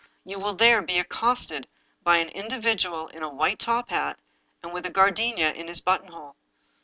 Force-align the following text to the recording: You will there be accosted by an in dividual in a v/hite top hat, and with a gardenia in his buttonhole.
You 0.25 0.39
will 0.39 0.55
there 0.55 0.81
be 0.81 0.97
accosted 0.97 1.67
by 2.01 2.17
an 2.17 2.29
in 2.29 2.47
dividual 2.47 3.09
in 3.09 3.21
a 3.21 3.29
v/hite 3.29 3.59
top 3.59 3.91
hat, 3.91 4.17
and 4.63 4.73
with 4.73 4.87
a 4.87 4.91
gardenia 4.91 5.51
in 5.51 5.67
his 5.67 5.79
buttonhole. 5.81 6.35